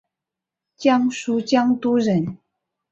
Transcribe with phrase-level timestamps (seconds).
[0.77, 2.39] 江苏江都人。